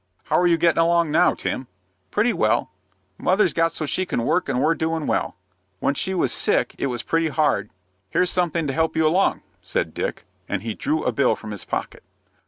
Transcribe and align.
"How 0.23 0.39
are 0.39 0.47
you 0.47 0.57
getting 0.57 0.81
along 0.81 1.11
now, 1.11 1.35
Tim?" 1.35 1.67
"Pretty 2.09 2.33
well. 2.33 2.71
Mother's 3.19 3.53
got 3.53 3.71
so 3.71 3.85
she 3.85 4.03
can 4.03 4.23
work 4.23 4.49
and 4.49 4.59
we're 4.59 4.73
doin' 4.73 5.05
well. 5.05 5.35
When 5.79 5.93
she 5.93 6.15
was 6.15 6.31
sick, 6.33 6.73
it 6.79 6.87
was 6.87 7.03
pretty 7.03 7.27
hard." 7.27 7.69
"Here's 8.09 8.31
something 8.31 8.65
to 8.65 8.73
help 8.73 8.95
you 8.95 9.05
along," 9.05 9.43
said 9.61 9.93
Dick, 9.93 10.25
and 10.49 10.63
he 10.63 10.73
drew 10.73 11.03
a 11.03 11.11
bill 11.11 11.35
from 11.35 11.51
his 11.51 11.65
pocket. 11.65 12.01